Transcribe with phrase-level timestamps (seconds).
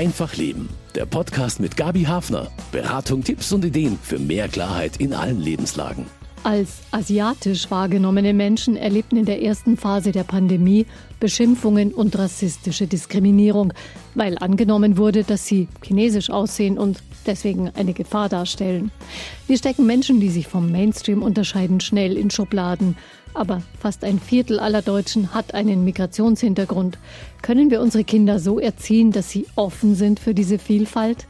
[0.00, 0.70] Einfach Leben.
[0.94, 2.50] Der Podcast mit Gabi Hafner.
[2.72, 6.06] Beratung, Tipps und Ideen für mehr Klarheit in allen Lebenslagen.
[6.42, 10.86] Als asiatisch wahrgenommene Menschen erlebten in der ersten Phase der Pandemie
[11.20, 13.74] Beschimpfungen und rassistische Diskriminierung,
[14.14, 18.90] weil angenommen wurde, dass sie chinesisch aussehen und deswegen eine Gefahr darstellen.
[19.46, 22.96] Wir stecken Menschen, die sich vom Mainstream unterscheiden, schnell in Schubladen.
[23.34, 26.98] Aber fast ein Viertel aller Deutschen hat einen Migrationshintergrund.
[27.42, 31.26] Können wir unsere Kinder so erziehen, dass sie offen sind für diese Vielfalt?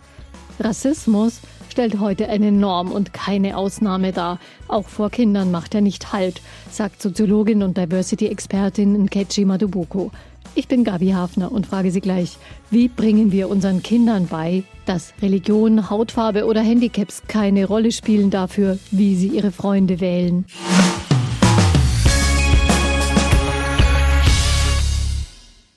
[0.58, 4.38] Rassismus stellt heute eine Norm und keine Ausnahme dar.
[4.68, 10.10] Auch vor Kindern macht er nicht Halt, sagt Soziologin und Diversity-Expertin Nkechi Madubuko.
[10.56, 12.36] Ich bin Gabi Hafner und frage Sie gleich,
[12.70, 18.78] wie bringen wir unseren Kindern bei, dass Religion, Hautfarbe oder Handicaps keine Rolle spielen dafür,
[18.90, 20.44] wie sie ihre Freunde wählen?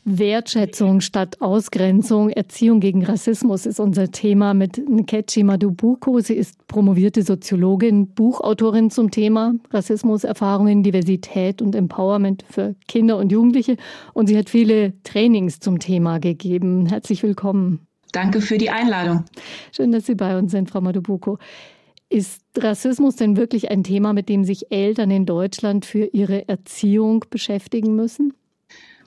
[0.06, 6.20] Wertschätzung statt Ausgrenzung, Erziehung gegen Rassismus ist unser Thema mit Nkechi Madubuko.
[6.20, 13.78] Sie ist promovierte Soziologin, Buchautorin zum Thema Rassismuserfahrungen, Diversität und Empowerment für Kinder und Jugendliche.
[14.14, 16.86] Und sie hat viele Trainings zum Thema gegeben.
[16.86, 17.88] Herzlich willkommen.
[18.12, 19.24] Danke für die Einladung.
[19.72, 21.40] Schön, dass Sie bei uns sind, Frau Madubuko.
[22.10, 27.26] Ist Rassismus denn wirklich ein Thema, mit dem sich Eltern in Deutschland für ihre Erziehung
[27.30, 28.34] beschäftigen müssen?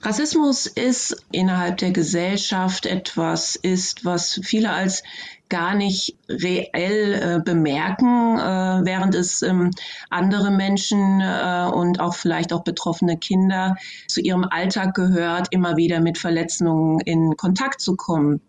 [0.01, 5.03] Rassismus ist innerhalb der Gesellschaft etwas ist, was viele als
[5.49, 9.71] gar nicht reell äh, bemerken, äh, während es ähm,
[10.09, 13.75] andere Menschen äh, und auch vielleicht auch betroffene Kinder
[14.07, 18.41] zu ihrem Alltag gehört, immer wieder mit Verletzungen in Kontakt zu kommen.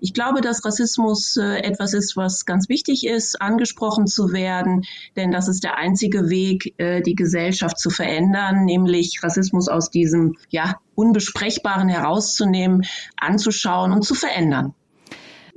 [0.00, 4.82] Ich glaube, dass Rassismus äh, etwas ist, was ganz wichtig ist, angesprochen zu werden,
[5.14, 10.36] denn das ist der einzige Weg, äh, die Gesellschaft zu verändern, nämlich Rassismus aus diesem
[10.48, 14.74] ja unbesprechbaren herauszunehmen, anzuschauen und zu verändern.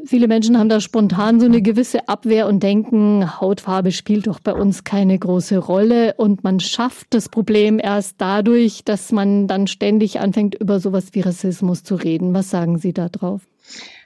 [0.05, 4.53] Viele Menschen haben da spontan so eine gewisse Abwehr und denken, Hautfarbe spielt doch bei
[4.53, 10.19] uns keine große Rolle und man schafft das Problem erst dadurch, dass man dann ständig
[10.19, 12.33] anfängt, über sowas wie Rassismus zu reden.
[12.33, 13.47] Was sagen Sie da drauf?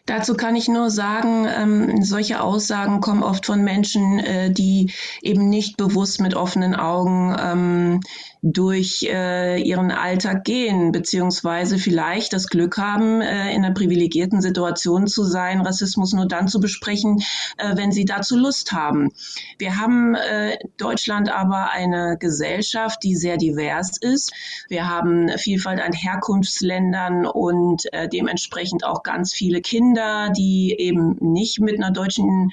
[0.07, 4.91] Dazu kann ich nur sagen, ähm, solche Aussagen kommen oft von Menschen, äh, die
[5.21, 7.99] eben nicht bewusst mit offenen Augen ähm,
[8.41, 15.07] durch äh, ihren Alltag gehen, beziehungsweise vielleicht das Glück haben, äh, in einer privilegierten Situation
[15.07, 17.21] zu sein, Rassismus nur dann zu besprechen,
[17.57, 19.09] äh, wenn sie dazu Lust haben.
[19.57, 24.33] Wir haben äh, Deutschland aber eine Gesellschaft, die sehr divers ist.
[24.69, 31.59] Wir haben Vielfalt an Herkunftsländern und äh, dementsprechend auch ganz viele Kinder, die eben nicht
[31.59, 32.51] mit einer deutschen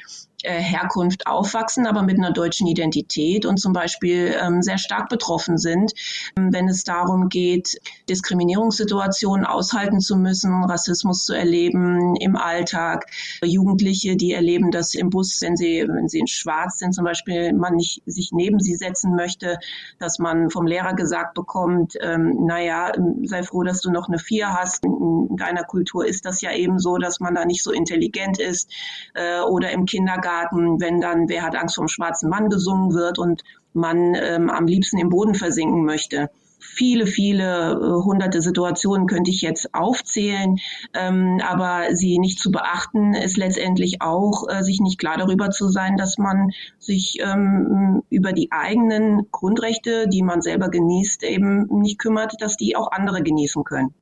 [0.53, 5.93] Herkunft aufwachsen, aber mit einer deutschen Identität und zum Beispiel ähm, sehr stark betroffen sind,
[6.37, 13.07] ähm, wenn es darum geht, Diskriminierungssituationen aushalten zu müssen, Rassismus zu erleben im Alltag.
[13.43, 17.53] Jugendliche, die erleben das im Bus, wenn sie, wenn sie in Schwarz sind, zum Beispiel,
[17.53, 19.59] man nicht sich neben sie setzen möchte,
[19.99, 24.53] dass man vom Lehrer gesagt bekommt, ähm, naja, sei froh, dass du noch eine Vier
[24.53, 24.85] hast.
[24.85, 28.71] In deiner Kultur ist das ja eben so, dass man da nicht so intelligent ist.
[29.15, 32.95] Äh, oder im Kindergarten Kindergarten, wenn dann Wer hat Angst vor dem schwarzen Mann gesungen
[32.95, 36.31] wird und man ähm, am liebsten im Boden versinken möchte
[36.67, 40.57] viele, viele äh, hunderte Situationen könnte ich jetzt aufzählen,
[40.95, 45.69] ähm, aber sie nicht zu beachten, ist letztendlich auch, äh, sich nicht klar darüber zu
[45.69, 51.99] sein, dass man sich ähm, über die eigenen Grundrechte, die man selber genießt, eben nicht
[51.99, 53.95] kümmert, dass die auch andere genießen können.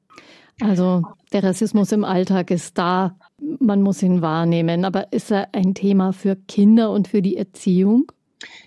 [0.60, 3.16] Also der Rassismus im Alltag ist da,
[3.58, 4.84] man muss ihn wahrnehmen.
[4.84, 8.10] Aber ist er ein Thema für Kinder und für die Erziehung?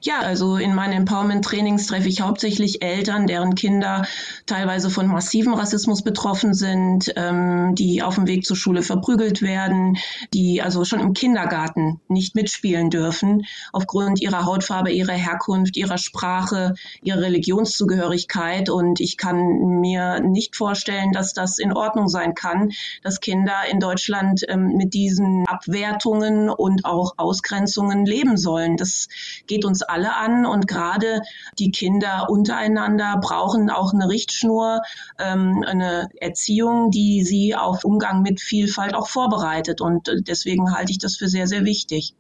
[0.02, 4.06] Ja, also in meinen Empowerment-Trainings treffe ich hauptsächlich Eltern, deren Kinder
[4.46, 9.98] teilweise von massivem Rassismus betroffen sind, ähm, die auf dem Weg zur Schule verprügelt werden,
[10.34, 16.76] die also schon im Kindergarten nicht mitspielen dürfen aufgrund ihrer Hautfarbe, ihrer Herkunft, ihrer Sprache,
[17.02, 18.70] ihrer Religionszugehörigkeit.
[18.70, 22.72] Und ich kann mir nicht vorstellen, dass das in Ordnung sein kann,
[23.02, 28.78] dass Kinder in Deutschland ähm, mit diesen Abwertungen und auch Ausgrenzungen leben sollen.
[28.78, 29.08] Das
[29.48, 31.22] geht uns alle an und gerade
[31.60, 34.82] die Kinder untereinander brauchen auch eine Richtschnur,
[35.20, 39.82] ähm, eine Erziehung, die sie auf Umgang mit Vielfalt auch vorbereitet.
[39.82, 42.16] Und äh, deswegen halte ich das für sehr, sehr wichtig.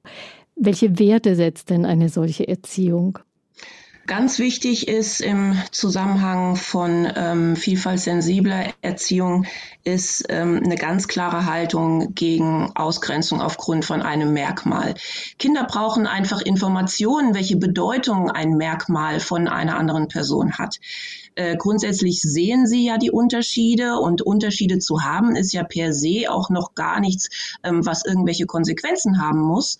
[0.55, 3.19] Welche Werte setzt denn eine solche Erziehung?
[4.07, 9.47] Ganz wichtig ist im Zusammenhang von ähm, vielfaltssensibler Erziehung
[9.83, 14.93] ist ähm, eine ganz klare Haltung gegen Ausgrenzung aufgrund von einem Merkmal.
[15.39, 20.77] Kinder brauchen einfach Informationen, welche Bedeutung ein Merkmal von einer anderen Person hat.
[21.33, 26.25] Äh, grundsätzlich sehen sie ja die Unterschiede und Unterschiede zu haben ist ja per se
[26.29, 27.29] auch noch gar nichts,
[27.63, 29.79] ähm, was irgendwelche Konsequenzen haben muss.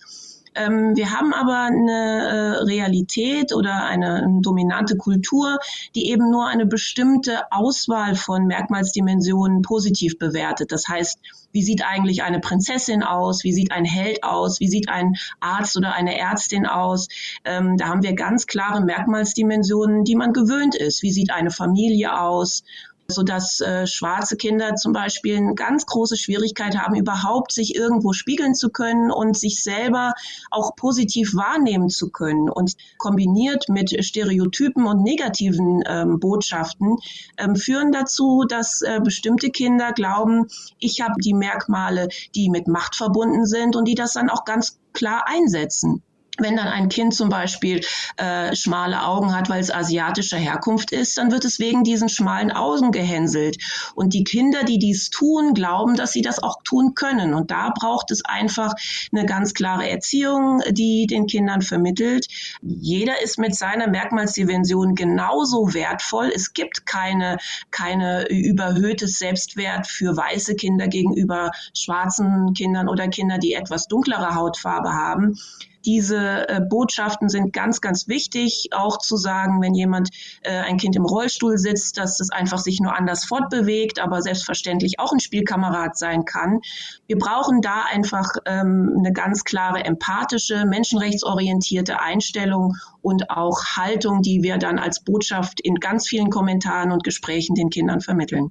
[0.56, 5.58] Ähm, wir haben aber eine äh, Realität oder eine, dominante Kultur,
[5.94, 10.72] die eben nur eine bestimmte Auswahl von Merkmalsdimensionen positiv bewertet.
[10.72, 11.18] Das heißt,
[11.52, 13.44] wie sieht eigentlich eine Prinzessin aus?
[13.44, 14.60] Wie sieht ein Held aus?
[14.60, 17.08] Wie sieht ein Arzt oder eine Ärztin aus?
[17.44, 21.02] Ähm, da haben wir ganz klare Merkmalsdimensionen, die man gewöhnt ist.
[21.02, 22.62] Wie sieht eine Familie aus?
[23.08, 28.12] So dass äh, schwarze Kinder zum Beispiel eine ganz große Schwierigkeit haben, überhaupt sich irgendwo
[28.12, 30.14] spiegeln zu können und sich selber
[30.50, 32.48] auch positiv wahrnehmen zu können.
[32.48, 36.96] Und kombiniert mit Stereotypen und negativen ähm, Botschaften
[37.38, 40.46] ähm, führen dazu, dass äh, bestimmte Kinder glauben,
[40.78, 44.78] ich habe die Merkmale, die mit Macht verbunden sind und die das dann auch ganz
[44.92, 46.02] klar einsetzen.
[46.38, 47.80] Wenn dann ein Kind zum Beispiel
[48.16, 52.52] äh, schmale Augen hat, weil es asiatischer Herkunft ist, dann wird es wegen diesen schmalen
[52.52, 53.56] Augen gehänselt.
[53.94, 57.34] Und die Kinder, die dies tun, glauben, dass sie das auch tun können.
[57.34, 58.74] Und da braucht es einfach
[59.12, 62.26] eine ganz klare Erziehung, die den Kindern vermittelt.
[62.62, 66.30] Jeder ist mit seiner Merkmalsdimension genauso wertvoll.
[66.34, 67.38] Es gibt keine,
[67.70, 74.92] keine überhöhtes Selbstwert für weiße Kinder gegenüber schwarzen Kindern oder Kinder, die etwas dunklere Hautfarbe
[74.92, 75.38] haben
[75.86, 80.10] diese äh, Botschaften sind ganz, ganz wichtig, auch zu sagen, wenn jemand
[80.42, 84.98] äh, ein Kind im Rollstuhl sitzt, dass es einfach sich nur anders fortbewegt, aber selbstverständlich
[84.98, 86.60] auch ein Spielkamerad sein kann.
[87.06, 94.42] Wir brauchen da einfach ähm, eine ganz klare empathische, menschenrechtsorientierte Einstellung und auch Haltung, die
[94.42, 98.50] wir dann als Botschaft in ganz vielen Kommentaren und Gesprächen den Kindern vermitteln.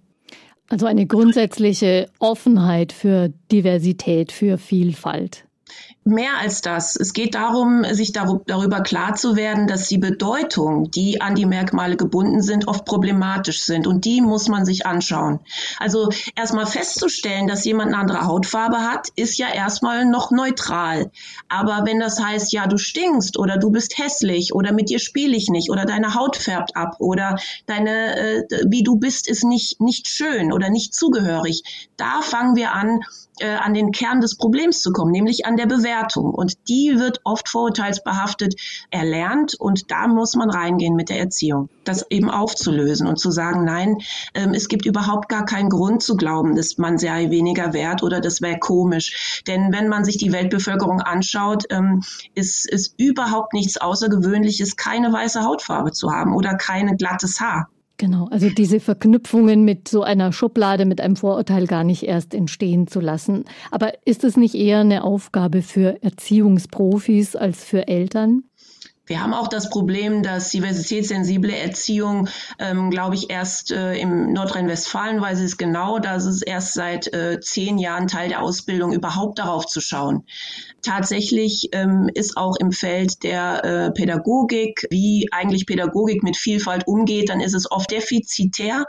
[0.70, 5.46] Also eine grundsätzliche Offenheit für Diversität, für Vielfalt
[6.06, 6.96] mehr als das.
[6.96, 11.98] Es geht darum, sich darüber klar zu werden, dass die Bedeutung, die an die Merkmale
[11.98, 13.88] gebunden sind, oft problematisch sind.
[13.88, 15.40] Und die muss man sich anschauen.
[15.80, 21.10] Also erstmal festzustellen, dass jemand eine andere Hautfarbe hat, ist ja erstmal noch neutral.
[21.50, 25.36] Aber wenn das heißt, ja, du stinkst oder du bist hässlich oder mit dir spiele
[25.36, 29.82] ich nicht oder deine Haut färbt ab oder deine, äh, wie du bist, ist nicht,
[29.82, 31.64] nicht schön oder nicht zugehörig,
[31.98, 33.00] da fangen wir an,
[33.40, 36.34] äh, an den Kern des Problems zu kommen, nämlich an der Bewertung.
[36.34, 38.56] Und die wird oft vorurteilsbehaftet
[38.92, 43.64] erlernt und da muss man reingehen mit der Erziehung, das eben aufzulösen und zu sagen,
[43.66, 43.98] nein,
[44.34, 48.22] ähm, es gibt überhaupt gar keinen Grund zu glauben, dass man sei weniger wert oder
[48.22, 49.44] das wäre komisch.
[49.48, 52.04] Denn wenn man sich die Weltbevölkerung anschaut, ähm,
[52.34, 57.70] ist, ist überhaupt nichts Außergewöhnliches, keine weiße Hautfarbe zu haben oder keine glattes Haar.
[57.98, 62.88] Genau, also diese Verknüpfungen mit so einer Schublade, mit einem Vorurteil gar nicht erst entstehen
[62.88, 63.46] zu lassen.
[63.72, 68.44] Aber ist es nicht eher eine Aufgabe für Erziehungsprofis als für Eltern?
[69.08, 75.22] Wir haben auch das Problem, dass diversitätssensible Erziehung, ähm, glaube ich, erst äh, im Nordrhein-Westfalen
[75.22, 79.68] weiß es genau, dass es erst seit äh, zehn Jahren Teil der Ausbildung überhaupt darauf
[79.68, 80.24] zu schauen.
[80.82, 87.30] Tatsächlich ähm, ist auch im Feld der äh, Pädagogik, wie eigentlich Pädagogik mit Vielfalt umgeht,
[87.30, 88.86] dann ist es oft defizitär.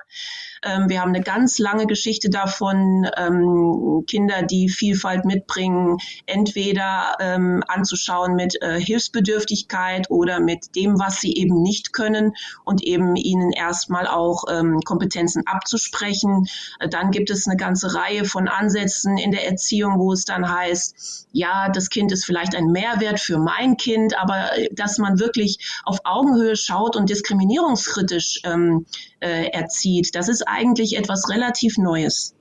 [0.67, 7.63] Ähm, wir haben eine ganz lange Geschichte davon, ähm, Kinder, die Vielfalt mitbringen, entweder ähm,
[7.69, 12.33] anzuschauen mit äh, Hilfsbedürftigkeit oder mit dem, was sie eben nicht können
[12.65, 16.47] und eben ihnen erstmal auch ähm, Kompetenzen abzusprechen.
[16.81, 20.53] Äh, dann gibt es eine ganze Reihe von Ansätzen in der Erziehung, wo es dann
[20.53, 25.21] heißt, ja, das Kind ist vielleicht ein Mehrwert für mein Kind, aber äh, dass man
[25.21, 28.87] wirklich auf Augenhöhe schaut und diskriminierungskritisch ähm,
[29.21, 32.35] äh, erzieht, das ist eigentlich etwas relativ Neues.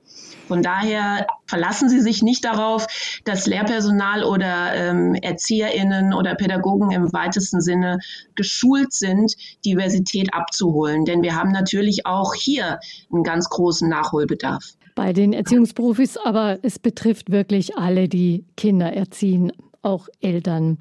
[0.47, 2.85] Von daher verlassen Sie sich nicht darauf,
[3.23, 7.99] dass Lehrpersonal oder ähm, ErzieherInnen oder Pädagogen im weitesten Sinne
[8.35, 11.05] geschult sind, Diversität abzuholen.
[11.05, 12.79] Denn wir haben natürlich auch hier
[13.11, 14.63] einen ganz großen Nachholbedarf.
[14.93, 19.51] Bei den Erziehungsprofis, aber es betrifft wirklich alle, die Kinder erziehen,
[19.81, 20.77] auch Eltern.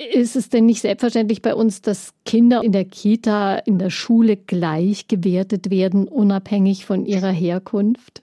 [0.00, 4.38] Ist es denn nicht selbstverständlich bei uns, dass Kinder in der Kita, in der Schule
[4.38, 8.22] gleich gewertet werden, unabhängig von ihrer Herkunft?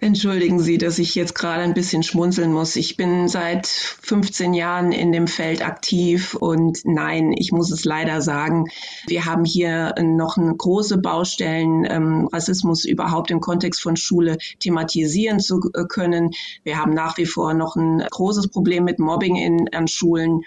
[0.00, 2.76] Entschuldigen Sie, dass ich jetzt gerade ein bisschen schmunzeln muss.
[2.76, 8.20] Ich bin seit 15 Jahren in dem Feld aktiv und nein, ich muss es leider
[8.20, 8.66] sagen,
[9.06, 15.40] wir haben hier noch eine große Baustellen, ähm, Rassismus überhaupt im Kontext von Schule thematisieren
[15.40, 16.32] zu können.
[16.64, 20.42] Wir haben nach wie vor noch ein großes Problem mit Mobbing in, an Schulen.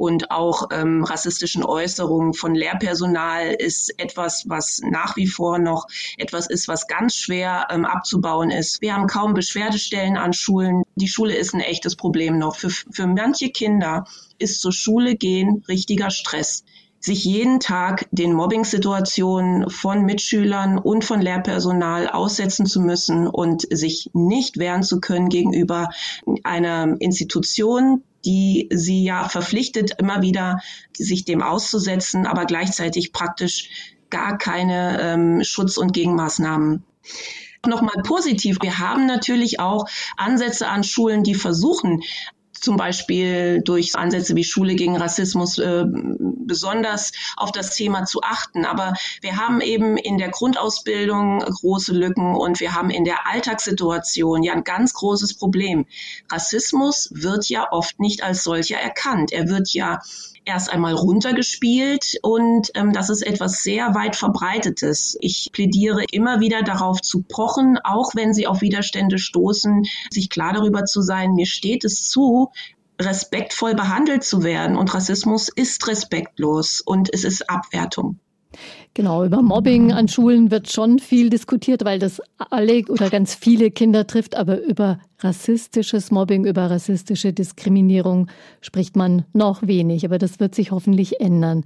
[0.00, 6.48] Und auch ähm, rassistischen Äußerungen von Lehrpersonal ist etwas, was nach wie vor noch etwas
[6.48, 8.80] ist, was ganz schwer ähm, abzubauen ist.
[8.80, 10.84] Wir haben kaum Beschwerdestellen an Schulen.
[10.94, 12.56] Die Schule ist ein echtes Problem noch.
[12.56, 14.06] Für, für manche Kinder
[14.38, 16.64] ist zur Schule gehen richtiger Stress
[17.02, 24.10] sich jeden Tag den Mobbing-Situationen von Mitschülern und von Lehrpersonal aussetzen zu müssen und sich
[24.12, 25.88] nicht wehren zu können gegenüber
[26.42, 30.60] einer Institution, die sie ja verpflichtet, immer wieder
[30.96, 36.84] sich dem auszusetzen, aber gleichzeitig praktisch gar keine ähm, Schutz- und Gegenmaßnahmen
[37.66, 38.56] Nochmal positiv.
[38.62, 39.84] Wir haben natürlich auch
[40.16, 42.02] Ansätze an Schulen, die versuchen,
[42.60, 48.64] zum Beispiel durch Ansätze wie Schule gegen Rassismus äh, besonders auf das Thema zu achten.
[48.64, 54.42] Aber wir haben eben in der Grundausbildung große Lücken und wir haben in der Alltagssituation
[54.42, 55.86] ja ein ganz großes Problem.
[56.30, 59.32] Rassismus wird ja oft nicht als solcher erkannt.
[59.32, 60.00] Er wird ja
[60.50, 65.16] erst einmal runtergespielt und ähm, das ist etwas sehr weit verbreitetes.
[65.20, 70.52] Ich plädiere immer wieder darauf zu pochen, auch wenn sie auf Widerstände stoßen, sich klar
[70.52, 72.50] darüber zu sein, mir steht es zu,
[73.00, 78.18] respektvoll behandelt zu werden und Rassismus ist respektlos und es ist Abwertung.
[78.94, 83.70] Genau, über Mobbing an Schulen wird schon viel diskutiert, weil das alle oder ganz viele
[83.70, 88.28] Kinder trifft, aber über rassistisches Mobbing, über rassistische Diskriminierung
[88.60, 91.64] spricht man noch wenig, aber das wird sich hoffentlich ändern.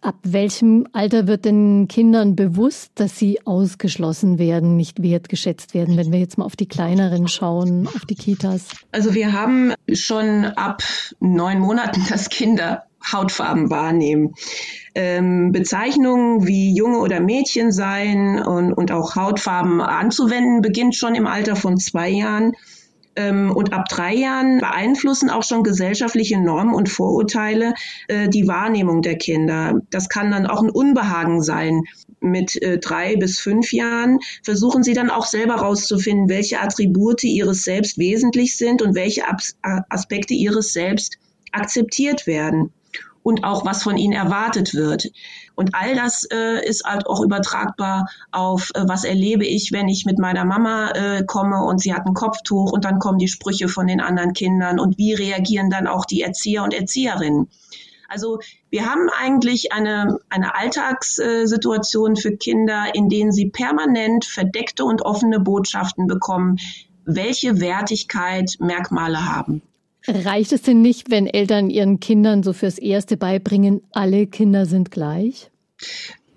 [0.00, 6.12] Ab welchem Alter wird den Kindern bewusst, dass sie ausgeschlossen werden, nicht wertgeschätzt werden, wenn
[6.12, 8.68] wir jetzt mal auf die kleineren schauen, auf die Kitas?
[8.92, 10.82] Also wir haben schon ab
[11.18, 14.34] neun Monaten, dass Kinder Hautfarben wahrnehmen.
[14.94, 21.26] Ähm, Bezeichnungen wie Junge oder Mädchen sein und, und auch Hautfarben anzuwenden, beginnt schon im
[21.26, 22.52] Alter von zwei Jahren.
[23.16, 27.74] Ähm, und ab drei Jahren beeinflussen auch schon gesellschaftliche Normen und Vorurteile
[28.08, 29.80] äh, die Wahrnehmung der Kinder.
[29.90, 31.82] Das kann dann auch ein Unbehagen sein.
[32.20, 37.64] Mit äh, drei bis fünf Jahren versuchen sie dann auch selber herauszufinden, welche Attribute ihres
[37.64, 41.18] Selbst wesentlich sind und welche As Aspekte ihres Selbst
[41.52, 42.72] akzeptiert werden
[43.26, 45.10] und auch was von ihnen erwartet wird.
[45.56, 50.06] Und all das äh, ist halt auch übertragbar auf, äh, was erlebe ich, wenn ich
[50.06, 53.66] mit meiner Mama äh, komme und sie hat ein Kopftuch und dann kommen die Sprüche
[53.66, 57.50] von den anderen Kindern und wie reagieren dann auch die Erzieher und Erzieherinnen.
[58.08, 58.38] Also
[58.70, 65.40] wir haben eigentlich eine, eine Alltagssituation für Kinder, in denen sie permanent verdeckte und offene
[65.40, 66.58] Botschaften bekommen,
[67.04, 69.62] welche Wertigkeit Merkmale haben.
[70.08, 74.90] Reicht es denn nicht, wenn Eltern ihren Kindern so fürs Erste beibringen, alle Kinder sind
[74.90, 75.50] gleich?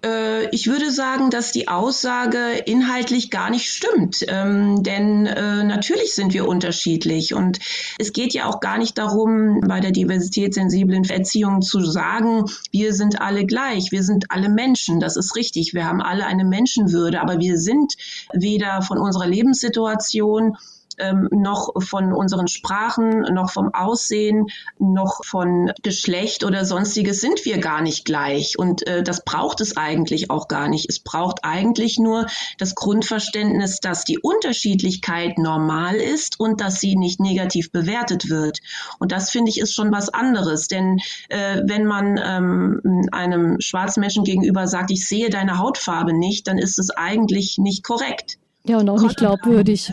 [0.04, 6.16] Äh, ich würde sagen, dass die Aussage inhaltlich gar nicht stimmt, ähm, denn äh, natürlich
[6.16, 7.34] sind wir unterschiedlich.
[7.34, 7.60] Und
[7.98, 13.22] es geht ja auch gar nicht darum, bei der diversitätssensiblen Erziehung zu sagen, wir sind
[13.22, 17.40] alle gleich, wir sind alle Menschen, das ist richtig, wir haben alle eine Menschenwürde, aber
[17.40, 17.94] wir sind
[18.34, 20.56] weder von unserer Lebenssituation
[21.00, 27.60] ähm, noch von unseren Sprachen, noch vom Aussehen, noch von Geschlecht oder sonstiges sind wir
[27.60, 28.58] gar nicht gleich.
[28.58, 30.90] Und äh, das braucht es eigentlich auch gar nicht.
[30.90, 32.28] Es braucht eigentlich nur
[32.58, 38.60] das Grundverständnis, dass die Unterschiedlichkeit normal ist und dass sie nicht negativ bewertet wird.
[39.00, 40.68] Und das finde ich ist schon was anderes.
[40.68, 46.48] Denn äh, wenn man ähm, einem schwarzen Menschen gegenüber sagt, ich sehe deine Hautfarbe nicht,
[46.48, 48.38] dann ist es eigentlich nicht korrekt.
[48.66, 49.92] Ja, und auch nicht glaubwürdig.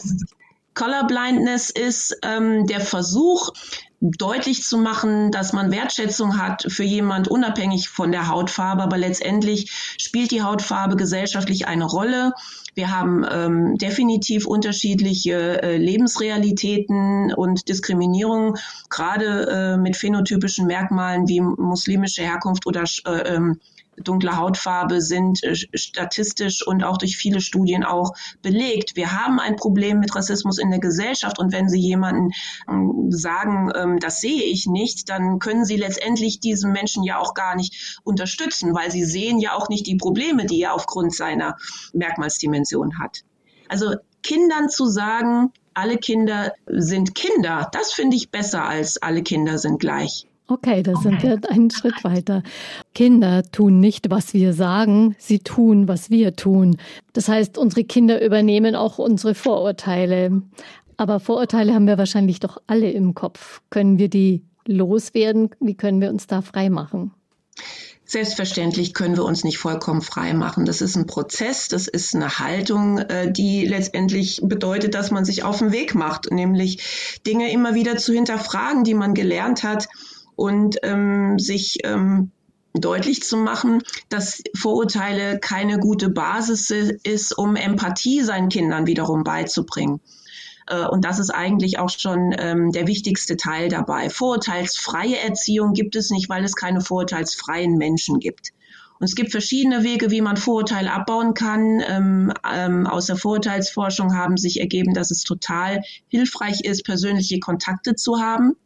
[0.77, 3.51] Colorblindness ist ähm, der Versuch,
[4.01, 9.71] deutlich zu machen, dass man Wertschätzung hat für jemand unabhängig von der Hautfarbe, aber letztendlich
[9.99, 12.33] spielt die Hautfarbe gesellschaftlich eine Rolle.
[12.75, 18.57] Wir haben ähm, definitiv unterschiedliche äh, Lebensrealitäten und Diskriminierung,
[18.91, 23.61] gerade äh, mit phänotypischen Merkmalen wie muslimische Herkunft oder äh, ähm,
[23.97, 28.13] dunkle Hautfarbe sind äh, statistisch und auch durch viele Studien auch
[28.43, 28.97] belegt.
[28.97, 32.33] Wir haben ein Problem mit Rassismus in der Gesellschaft und wenn Sie jemanden
[32.69, 37.35] ähm, sagen, ähm, das sehe ich nicht, dann können Sie letztendlich diesen Menschen ja auch
[37.35, 41.57] gar nicht unterstützen, weil Sie sehen ja auch nicht die Probleme, die er aufgrund seiner
[41.93, 43.23] Merkmalsdimension hat.
[43.69, 49.59] Also Kindern zu sagen, alle Kinder sind Kinder, das finde ich besser als alle Kinder
[49.59, 50.27] sind gleich.
[50.49, 52.45] Okay, da sind wir einen Schritt weiter.
[52.95, 56.77] Kinder tun nicht, was wir sagen, sie tun, was wir tun.
[57.13, 60.43] Das heißt, unsere Kinder übernehmen auch unsere Vorurteile.
[60.97, 63.61] Aber Vorurteile haben wir wahrscheinlich doch alle im Kopf.
[63.71, 65.51] Können wir die loswerden?
[65.59, 67.11] Wie können wir uns da frei machen?
[68.05, 70.65] Selbstverständlich können wir uns nicht vollkommen frei machen.
[70.65, 75.43] Das ist ein Prozess, das ist eine Haltung, äh, die letztendlich bedeutet, dass man sich
[75.43, 79.89] auf den Weg macht, nämlich Dinge immer wieder zu hinterfragen, die man gelernt hat
[80.37, 82.31] und ähm, sich ähm,
[82.75, 90.01] deutlich zu machen, dass Vorurteile keine gute Basis ist, um Empathie seinen Kindern wiederum beizubringen.
[90.67, 94.11] Äh, und das ist eigentlich auch schon ähm, der wichtigste Teil dabei.
[94.11, 98.51] Vorurteilsfreie Erziehung gibt es nicht, weil es keine vorurteilsfreien Menschen gibt.
[98.99, 101.83] Und es gibt verschiedene Wege, wie man Vorurteile abbauen kann.
[101.87, 107.95] Ähm, ähm, aus der Vorurteilsforschung haben sich ergeben, dass es total hilfreich ist, persönliche Kontakte
[107.95, 108.57] zu haben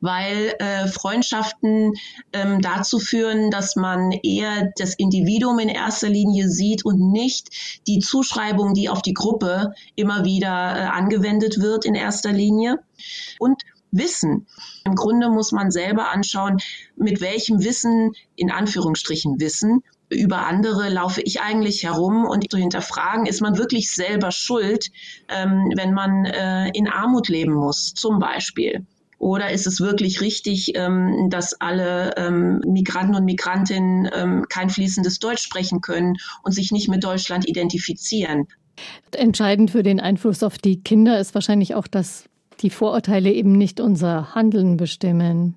[0.00, 1.94] weil äh, Freundschaften
[2.32, 7.48] ähm, dazu führen, dass man eher das Individuum in erster Linie sieht und nicht
[7.86, 12.78] die Zuschreibung, die auf die Gruppe immer wieder äh, angewendet wird in erster Linie.
[13.38, 14.46] Und Wissen.
[14.84, 16.58] Im Grunde muss man selber anschauen,
[16.96, 23.26] mit welchem Wissen, in Anführungsstrichen Wissen, über andere laufe ich eigentlich herum und zu hinterfragen,
[23.26, 24.90] ist man wirklich selber schuld,
[25.28, 28.86] ähm, wenn man äh, in Armut leben muss, zum Beispiel.
[29.20, 35.18] Oder ist es wirklich richtig, ähm, dass alle ähm, Migranten und Migrantinnen ähm, kein fließendes
[35.18, 38.48] Deutsch sprechen können und sich nicht mit Deutschland identifizieren?
[39.12, 42.24] Entscheidend für den Einfluss auf die Kinder ist wahrscheinlich auch, dass
[42.60, 45.54] die Vorurteile eben nicht unser Handeln bestimmen.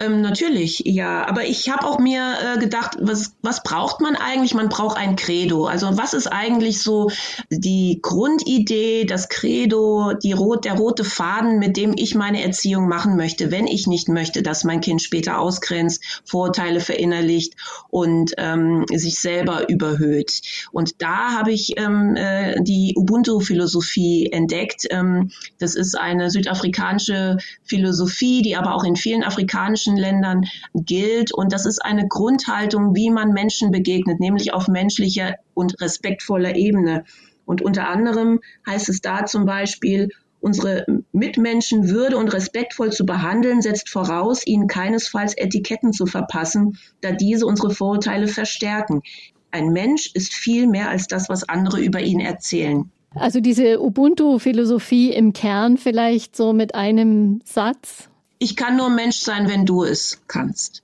[0.00, 1.24] Ähm, natürlich, ja.
[1.28, 4.52] Aber ich habe auch mir äh, gedacht, was, was braucht man eigentlich?
[4.52, 5.66] Man braucht ein Credo.
[5.66, 7.10] Also was ist eigentlich so
[7.48, 13.16] die Grundidee, das Credo, die rot, der rote Faden, mit dem ich meine Erziehung machen
[13.16, 17.54] möchte, wenn ich nicht möchte, dass mein Kind später ausgrenzt, Vorurteile verinnerlicht
[17.88, 20.40] und ähm, sich selber überhöht.
[20.72, 24.88] Und da habe ich ähm, äh, die Ubuntu-Philosophie entdeckt.
[24.90, 31.32] Ähm, das ist eine südafrikanische Philosophie, die aber auch in vielen afrikanischen arabischen Ländern gilt.
[31.32, 37.04] Und das ist eine Grundhaltung, wie man Menschen begegnet, nämlich auf menschlicher und respektvoller Ebene.
[37.44, 40.08] Und unter anderem heißt es da zum Beispiel,
[40.40, 47.12] unsere Mitmenschen würde und respektvoll zu behandeln, setzt voraus, ihnen keinesfalls Etiketten zu verpassen, da
[47.12, 49.00] diese unsere Vorurteile verstärken.
[49.50, 52.90] Ein Mensch ist viel mehr als das, was andere über ihn erzählen.
[53.14, 58.10] Also diese Ubuntu-Philosophie im Kern vielleicht so mit einem Satz?
[58.38, 60.82] Ich kann nur Mensch sein, wenn du es kannst.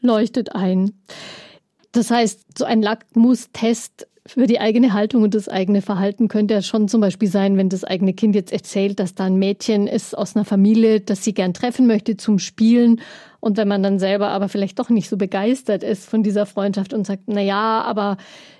[0.00, 0.92] Leuchtet ein.
[1.92, 6.62] Das heißt, so ein Lackmustest für die eigene Haltung und das eigene Verhalten könnte ja
[6.62, 10.16] schon zum Beispiel sein, wenn das eigene Kind jetzt erzählt, dass da ein Mädchen ist
[10.16, 13.00] aus einer Familie, das sie gern treffen möchte zum Spielen.
[13.40, 16.94] Und wenn man dann selber aber vielleicht doch nicht so begeistert ist von dieser Freundschaft
[16.94, 18.16] und sagt, na ja, aber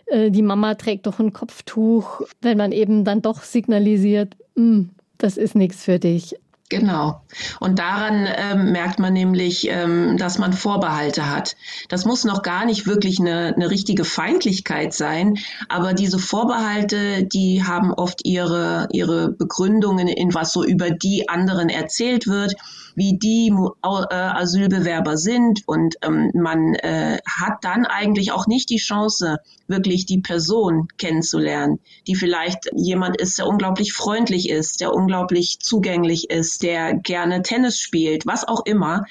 [0.07, 5.39] äh, die Mama trägt doch ein Kopftuch, wenn man eben dann doch signalisiert, hm, das
[5.39, 6.37] ist nichts für dich.
[6.75, 7.21] Genau.
[7.61, 11.55] Und daran ähm, merkt man nämlich, ähm, dass man Vorbehalte hat.
[11.89, 17.63] Das muss noch gar nicht wirklich eine, eine richtige Feindlichkeit sein, aber diese Vorbehalte, die
[17.63, 22.57] haben oft ihre, ihre Begründungen in was so über die anderen erzählt wird
[22.95, 23.53] wie die
[23.83, 25.63] äh, Asylbewerber sind.
[25.67, 31.79] Und ähm, man äh, hat dann eigentlich auch nicht die Chance, wirklich die Person kennenzulernen,
[32.07, 37.79] die vielleicht jemand ist, der unglaublich freundlich ist, der unglaublich zugänglich ist, der gerne Tennis
[37.79, 39.05] spielt, was auch immer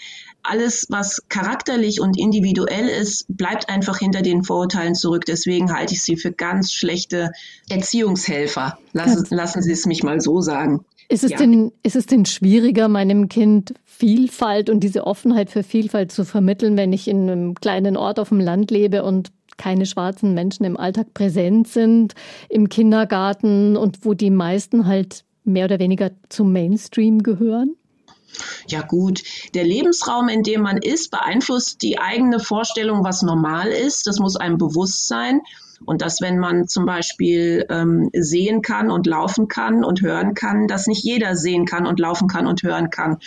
[0.43, 5.24] alles, was charakterlich und individuell ist, bleibt einfach hinter den Vorurteilen zurück.
[5.26, 7.32] Deswegen halte ich sie für ganz schlechte
[7.69, 8.78] Erziehungshelfer.
[8.91, 10.86] Lassen, lassen Sie es mich mal so sagen.
[11.10, 11.38] Ist es, ja.
[11.38, 16.78] denn, ist es denn schwieriger, meinem Kind Vielfalt und diese Offenheit für Vielfalt zu vermitteln,
[16.78, 20.78] wenn ich in einem kleinen Ort auf dem Land lebe und keine schwarzen Menschen im
[20.78, 22.16] Alltag präsent sind,
[22.50, 27.76] im Kindergarten und wo die meisten halt mehr oder weniger zum Mainstream gehören?
[28.68, 29.22] Ja gut,
[29.54, 34.08] der Lebensraum, in dem man ist, beeinflusst die eigene Vorstellung, was normal ist.
[34.08, 35.42] Das muss einem bewusst sein.
[35.86, 40.68] Und dass, wenn man zum Beispiel ähm, sehen kann und laufen kann und hören kann,
[40.68, 43.18] dass nicht jeder sehen kann und laufen kann und hören kann.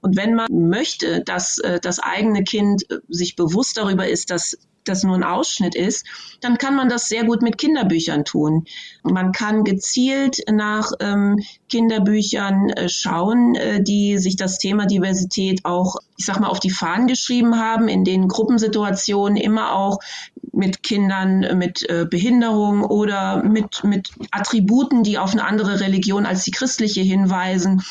[0.00, 4.56] Und wenn man möchte, dass äh, das eigene Kind äh, sich bewusst darüber ist, dass
[4.84, 6.06] das nur ein Ausschnitt ist,
[6.40, 8.64] dann kann man das sehr gut mit Kinderbüchern tun.
[9.06, 15.96] Man kann gezielt nach ähm, Kinderbüchern äh, schauen, äh, die sich das Thema Diversität auch,
[16.16, 19.98] ich sag mal, auf die Fahnen geschrieben haben, in den Gruppensituationen immer auch
[20.52, 26.44] mit Kindern mit äh, Behinderung oder mit, mit Attributen, die auf eine andere Religion als
[26.44, 27.82] die christliche hinweisen.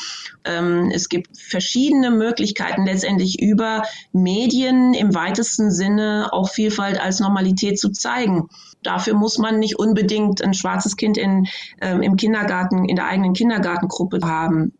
[0.44, 7.78] Ähm, es gibt verschiedene Möglichkeiten, letztendlich über Medien im weitesten Sinne auch Vielfalt als Normalität
[7.78, 8.48] zu zeigen.
[8.86, 11.48] Dafür muss man nicht unbedingt ein schwarzes Kind in,
[11.80, 14.72] ähm, im Kindergarten, in der eigenen Kindergartengruppe haben.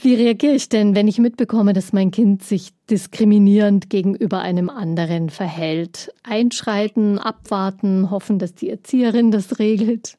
[0.00, 5.28] Wie reagiere ich denn, wenn ich mitbekomme, dass mein Kind sich diskriminierend gegenüber einem anderen
[5.28, 6.14] verhält?
[6.22, 10.16] Einschreiten, abwarten, hoffen, dass die Erzieherin das regelt?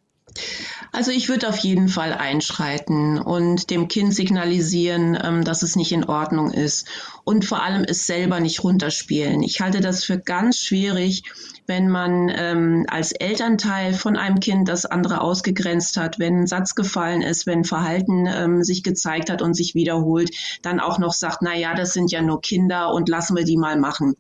[0.92, 5.92] Also ich würde auf jeden Fall einschreiten und dem Kind signalisieren, ähm, dass es nicht
[5.92, 6.88] in Ordnung ist
[7.24, 9.42] und vor allem es selber nicht runterspielen.
[9.44, 11.24] Ich halte das für ganz schwierig,
[11.68, 16.76] wenn man ähm, als Elternteil von einem Kind das andere ausgegrenzt hat, wenn ein Satz
[16.76, 21.38] gefallen ist, wenn Verhalten ähm, sich gezeigt hat und sich wiederholt, dann auch noch sagt,
[21.42, 24.16] na ja, das sind ja nur Kinder und lassen wir die mal machen.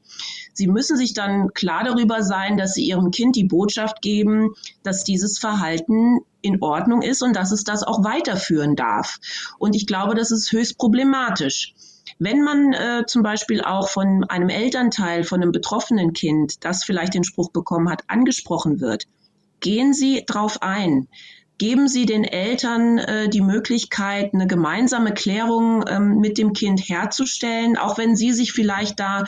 [0.53, 5.03] Sie müssen sich dann klar darüber sein, dass Sie Ihrem Kind die Botschaft geben, dass
[5.03, 9.19] dieses Verhalten in Ordnung ist und dass es das auch weiterführen darf.
[9.59, 11.73] Und ich glaube, das ist höchst problematisch.
[12.19, 17.13] Wenn man äh, zum Beispiel auch von einem Elternteil, von einem betroffenen Kind, das vielleicht
[17.13, 19.05] den Spruch bekommen hat, angesprochen wird,
[19.59, 21.07] gehen Sie drauf ein.
[21.57, 27.77] Geben Sie den Eltern äh, die Möglichkeit, eine gemeinsame Klärung ähm, mit dem Kind herzustellen,
[27.77, 29.25] auch wenn Sie sich vielleicht da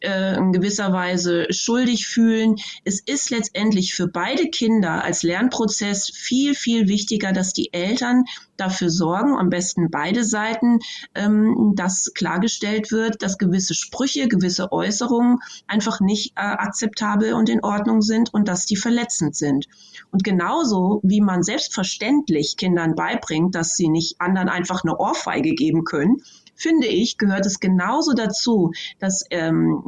[0.00, 2.56] äh, in gewisser Weise schuldig fühlen.
[2.84, 8.24] Es ist letztendlich für beide Kinder als Lernprozess viel, viel wichtiger, dass die Eltern
[8.56, 10.78] dafür sorgen, am besten beide Seiten,
[11.14, 17.64] ähm, dass klargestellt wird, dass gewisse Sprüche, gewisse Äußerungen einfach nicht äh, akzeptabel und in
[17.64, 19.66] Ordnung sind und dass die verletzend sind.
[20.10, 25.84] Und genauso wie man selbstverständlich Kindern beibringt, dass sie nicht anderen einfach eine Ohrfeige geben
[25.84, 26.22] können,
[26.54, 29.82] finde ich, gehört es genauso dazu, dass ähm,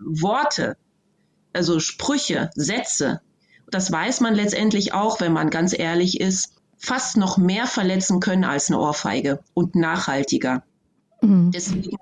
[0.00, 0.76] Worte,
[1.52, 3.20] also Sprüche, Sätze,
[3.70, 8.44] das weiß man letztendlich auch, wenn man ganz ehrlich ist, fast noch mehr verletzen können
[8.44, 10.62] als eine Ohrfeige und nachhaltiger.
[11.20, 11.50] Mhm.
[11.50, 11.96] Deswegen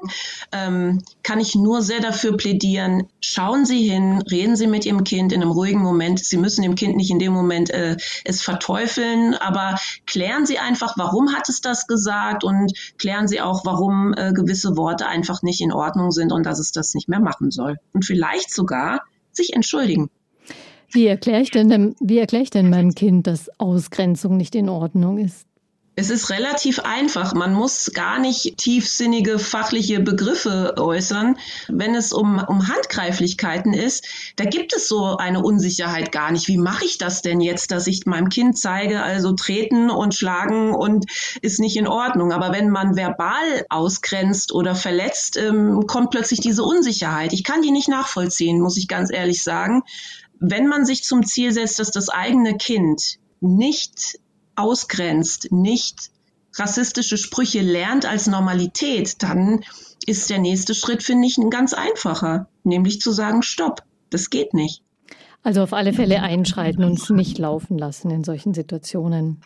[0.53, 5.33] ähm, kann ich nur sehr dafür plädieren, schauen Sie hin, reden Sie mit Ihrem Kind
[5.33, 6.19] in einem ruhigen Moment.
[6.19, 10.95] Sie müssen dem Kind nicht in dem Moment äh, es verteufeln, aber klären Sie einfach,
[10.97, 15.61] warum hat es das gesagt und klären Sie auch, warum äh, gewisse Worte einfach nicht
[15.61, 17.77] in Ordnung sind und dass es das nicht mehr machen soll.
[17.93, 20.11] Und vielleicht sogar sich entschuldigen.
[20.91, 25.19] Wie erkläre ich denn, wie erkläre ich denn meinem Kind, dass Ausgrenzung nicht in Ordnung
[25.19, 25.47] ist?
[25.97, 27.35] Es ist relativ einfach.
[27.35, 31.37] Man muss gar nicht tiefsinnige fachliche Begriffe äußern.
[31.69, 34.05] Wenn es um, um Handgreiflichkeiten ist,
[34.35, 36.49] da gibt es so eine Unsicherheit gar nicht.
[36.49, 40.75] Wie mache ich das denn jetzt, dass ich meinem Kind zeige, also treten und schlagen
[40.75, 41.05] und
[41.43, 42.33] ist nicht in Ordnung.
[42.33, 47.33] Aber wenn man verbal ausgrenzt oder verletzt, ähm, kommt plötzlich diese Unsicherheit.
[47.33, 49.83] Ich kann die nicht nachvollziehen, muss ich ganz ehrlich sagen.
[50.41, 54.19] Wenn man sich zum Ziel setzt, dass das eigene Kind nicht
[54.57, 56.11] ausgrenzt, nicht
[56.57, 59.65] rassistische Sprüche lernt als Normalität, dann
[60.07, 64.55] ist der nächste Schritt, finde ich, ein ganz einfacher, nämlich zu sagen, stopp, das geht
[64.55, 64.83] nicht.
[65.43, 69.43] Also auf alle Fälle einschreiten und nicht laufen lassen in solchen Situationen.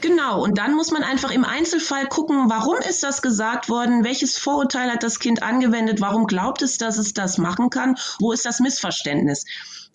[0.00, 4.36] Genau, und dann muss man einfach im Einzelfall gucken, warum ist das gesagt worden, welches
[4.38, 8.44] Vorurteil hat das Kind angewendet, warum glaubt es, dass es das machen kann, wo ist
[8.44, 9.44] das Missverständnis.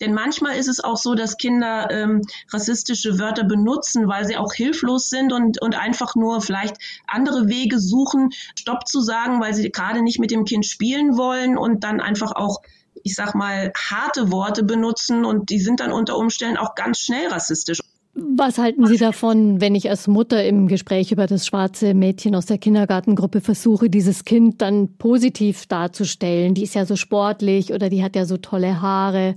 [0.00, 2.22] Denn manchmal ist es auch so, dass Kinder ähm,
[2.52, 7.78] rassistische Wörter benutzen, weil sie auch hilflos sind und, und einfach nur vielleicht andere Wege
[7.78, 12.00] suchen, Stopp zu sagen, weil sie gerade nicht mit dem Kind spielen wollen und dann
[12.00, 12.62] einfach auch
[13.04, 17.28] ich sag mal, harte Worte benutzen und die sind dann unter Umständen auch ganz schnell
[17.28, 17.78] rassistisch.
[18.20, 22.46] Was halten Sie davon, wenn ich als Mutter im Gespräch über das schwarze Mädchen aus
[22.46, 26.54] der Kindergartengruppe versuche, dieses Kind dann positiv darzustellen?
[26.54, 29.36] Die ist ja so sportlich oder die hat ja so tolle Haare.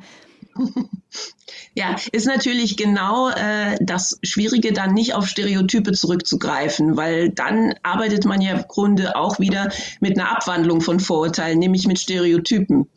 [1.73, 8.25] Ja, ist natürlich genau äh, das Schwierige, dann nicht auf Stereotype zurückzugreifen, weil dann arbeitet
[8.25, 9.69] man ja im Grunde auch wieder
[10.01, 12.87] mit einer Abwandlung von Vorurteilen, nämlich mit Stereotypen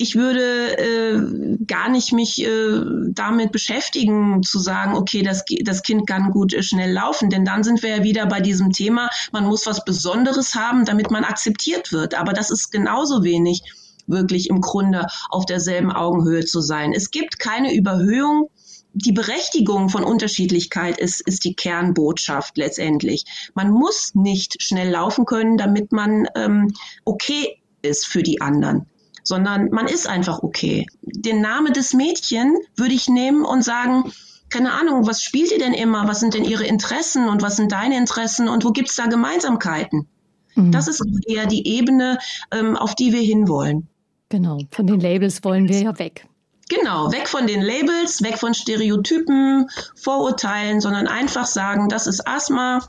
[0.00, 6.06] ich würde äh, gar nicht mich äh, damit beschäftigen, zu sagen, okay, das, das Kind
[6.06, 9.44] kann gut äh, schnell laufen, denn dann sind wir ja wieder bei diesem Thema, man
[9.44, 12.14] muss was Besonderes haben, damit man akzeptiert wird.
[12.14, 13.62] Aber das ist genauso wenig
[14.06, 16.92] wirklich im Grunde auf derselben Augenhöhe zu sein.
[16.92, 18.50] Es gibt keine Überhöhung.
[18.94, 23.24] Die Berechtigung von Unterschiedlichkeit ist, ist die Kernbotschaft letztendlich.
[23.54, 26.72] Man muss nicht schnell laufen können, damit man ähm,
[27.04, 28.86] okay ist für die anderen
[29.28, 30.86] sondern man ist einfach okay.
[31.02, 34.10] Den Namen des Mädchen würde ich nehmen und sagen,
[34.48, 36.08] keine Ahnung, was spielt ihr denn immer?
[36.08, 39.04] Was sind denn ihre Interessen und was sind deine Interessen und wo gibt es da
[39.04, 40.08] Gemeinsamkeiten?
[40.54, 40.72] Mhm.
[40.72, 42.18] Das ist eher die Ebene,
[42.50, 43.88] ähm, auf die wir hinwollen.
[44.30, 46.26] Genau, von den Labels wollen wir ja weg.
[46.70, 52.80] Genau, weg von den Labels, weg von Stereotypen, Vorurteilen, sondern einfach sagen, das ist Asma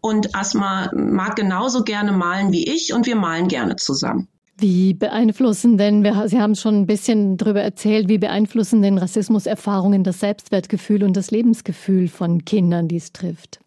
[0.00, 4.28] und Asma mag genauso gerne malen wie ich und wir malen gerne zusammen.
[4.60, 10.18] Wie beeinflussen denn, Sie haben schon ein bisschen darüber erzählt, wie beeinflussen denn Rassismuserfahrungen das
[10.18, 13.60] Selbstwertgefühl und das Lebensgefühl von Kindern, die es trifft?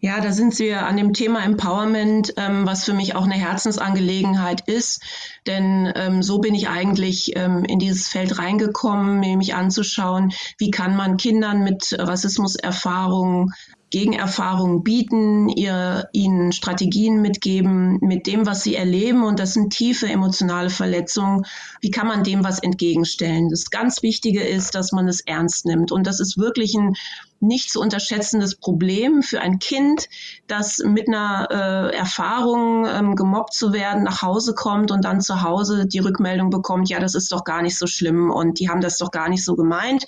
[0.00, 4.68] Ja, da sind wir an dem Thema Empowerment, ähm, was für mich auch eine Herzensangelegenheit
[4.68, 5.02] ist.
[5.46, 10.94] Denn ähm, so bin ich eigentlich ähm, in dieses Feld reingekommen, mich anzuschauen, wie kann
[10.94, 13.54] man Kindern mit Rassismuserfahrungen
[13.94, 19.22] Gegenerfahrungen bieten, ihr, ihnen Strategien mitgeben mit dem, was sie erleben.
[19.22, 21.44] Und das sind tiefe emotionale Verletzungen.
[21.80, 23.50] Wie kann man dem was entgegenstellen?
[23.50, 25.92] Das ganz Wichtige ist, dass man es ernst nimmt.
[25.92, 26.94] Und das ist wirklich ein
[27.38, 30.08] nicht zu unterschätzendes Problem für ein Kind,
[30.48, 35.42] das mit einer äh, Erfahrung, ähm, gemobbt zu werden, nach Hause kommt und dann zu
[35.42, 38.80] Hause die Rückmeldung bekommt, ja, das ist doch gar nicht so schlimm und die haben
[38.80, 40.06] das doch gar nicht so gemeint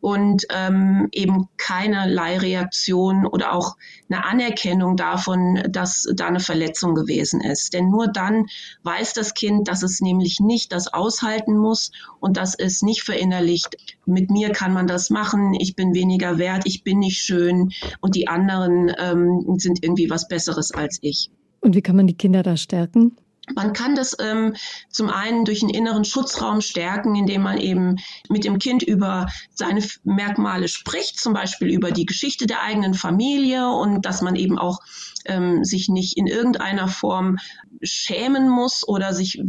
[0.00, 3.76] und ähm, eben keinerlei Reaktion oder auch
[4.08, 7.74] eine Anerkennung davon, dass da eine Verletzung gewesen ist.
[7.74, 8.46] Denn nur dann
[8.82, 13.76] weiß das Kind, dass es nämlich nicht das aushalten muss und dass es nicht verinnerlicht,
[14.06, 18.14] mit mir kann man das machen, ich bin weniger wert, ich bin nicht schön und
[18.14, 21.30] die anderen ähm, sind irgendwie was Besseres als ich.
[21.60, 23.16] Und wie kann man die Kinder da stärken?
[23.54, 24.54] Man kann das ähm,
[24.90, 27.96] zum einen durch einen inneren Schutzraum stärken, indem man eben
[28.28, 33.68] mit dem Kind über seine Merkmale spricht, zum Beispiel über die Geschichte der eigenen Familie
[33.68, 34.80] und dass man eben auch
[35.26, 37.38] ähm, sich nicht in irgendeiner Form
[37.82, 39.44] schämen muss oder sich äh,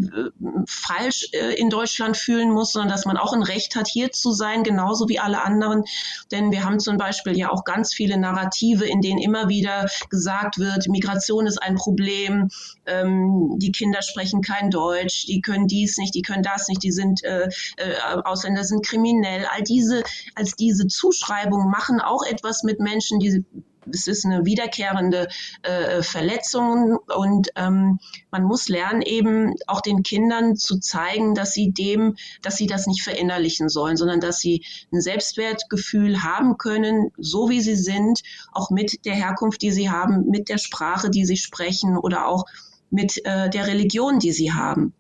[0.68, 4.32] falsch äh, in Deutschland fühlen muss, sondern dass man auch ein Recht hat, hier zu
[4.32, 5.84] sein, genauso wie alle anderen.
[6.32, 10.60] Denn wir haben zum Beispiel ja auch ganz viele Narrative, in denen immer wieder gesagt
[10.60, 12.50] wird, Migration ist ein Problem,
[12.86, 16.92] ähm, die Kinder sprechen kein Deutsch, die können dies nicht, die können das nicht, die
[16.92, 19.46] sind äh, äh, Ausländer sind kriminell.
[19.52, 20.04] All diese,
[20.36, 23.44] als diese Zuschreibungen machen auch etwas mit Menschen, die
[23.92, 25.28] es ist eine wiederkehrende
[25.64, 31.72] äh, Verletzung und ähm, man muss lernen, eben auch den Kindern zu zeigen, dass sie
[31.72, 37.50] dem, dass sie das nicht verinnerlichen sollen, sondern dass sie ein Selbstwertgefühl haben können, so
[37.50, 41.38] wie sie sind, auch mit der Herkunft, die sie haben, mit der Sprache, die sie
[41.38, 42.46] sprechen oder auch
[42.90, 44.94] mit äh, der Religion, die sie haben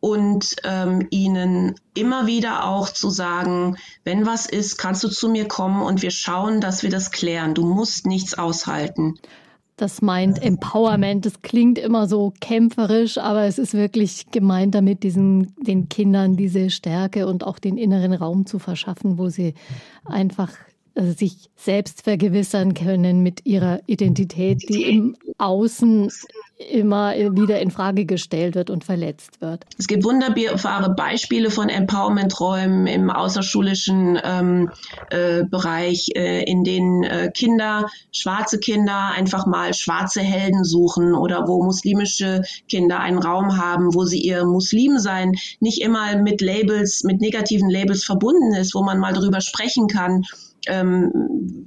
[0.00, 5.48] und ähm, ihnen immer wieder auch zu sagen, wenn was ist, kannst du zu mir
[5.48, 7.54] kommen und wir schauen, dass wir das klären.
[7.54, 9.14] Du musst nichts aushalten.
[9.76, 11.26] Das meint Empowerment.
[11.26, 16.70] Das klingt immer so kämpferisch, aber es ist wirklich gemeint damit, diesen, den Kindern diese
[16.70, 19.52] Stärke und auch den inneren Raum zu verschaffen, wo sie
[20.06, 20.50] einfach
[20.96, 26.10] sich selbst vergewissern können mit ihrer Identität, die im Außen
[26.58, 29.64] immer wieder in Frage gestellt wird und verletzt wird.
[29.78, 34.70] Es gibt wunderbare Beispiele von Empowerment-Räumen im außerschulischen ähm,
[35.10, 41.46] äh, Bereich, äh, in denen äh, Kinder, schwarze Kinder einfach mal schwarze Helden suchen oder
[41.46, 47.20] wo muslimische Kinder einen Raum haben, wo sie ihr Muslimsein nicht immer mit Labels, mit
[47.20, 50.24] negativen Labels verbunden ist, wo man mal darüber sprechen kann
[50.66, 51.12] ähm,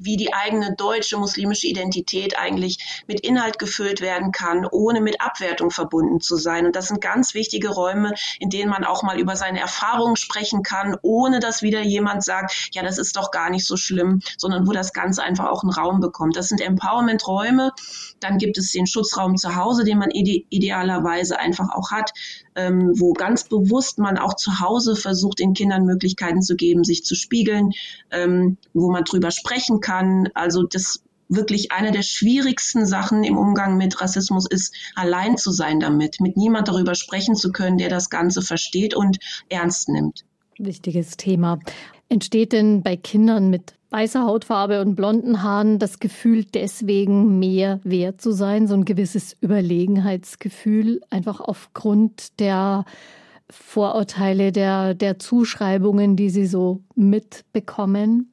[0.01, 5.71] wie die eigene deutsche muslimische Identität eigentlich mit Inhalt gefüllt werden kann, ohne mit Abwertung
[5.71, 6.65] verbunden zu sein.
[6.65, 10.63] Und das sind ganz wichtige Räume, in denen man auch mal über seine Erfahrungen sprechen
[10.63, 14.67] kann, ohne dass wieder jemand sagt, ja, das ist doch gar nicht so schlimm, sondern
[14.67, 16.35] wo das Ganze einfach auch einen Raum bekommt.
[16.35, 17.71] Das sind Empowerment-Räume.
[18.19, 22.11] Dann gibt es den Schutzraum zu Hause, den man ide idealerweise einfach auch hat,
[22.55, 27.03] ähm, wo ganz bewusst man auch zu Hause versucht, den Kindern Möglichkeiten zu geben, sich
[27.03, 27.71] zu spiegeln,
[28.11, 30.29] ähm, wo man drüber sprechen kann.
[30.33, 35.79] Also das wirklich eine der schwierigsten Sachen im Umgang mit Rassismus ist, allein zu sein
[35.79, 40.25] damit, mit niemand darüber sprechen zu können, der das Ganze versteht und ernst nimmt.
[40.57, 41.59] Wichtiges Thema.
[42.09, 48.21] Entsteht denn bei Kindern mit weißer Hautfarbe und blonden Haaren das Gefühl, deswegen mehr wert
[48.21, 52.85] zu sein, so ein gewisses Überlegenheitsgefühl, einfach aufgrund der
[53.49, 58.31] Vorurteile, der, der Zuschreibungen, die sie so mitbekommen?